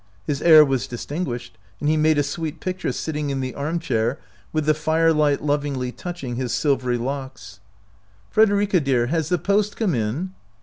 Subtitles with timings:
[0.25, 4.17] His air was distinguished, and he made a sweet picture sitting in the arm chair
[4.51, 7.59] with the firelight lovingly touching his silvery locks.
[7.59, 8.31] 55 OUT OF BOHEMIA"
[8.67, 10.33] Frederica dear, has the post come in?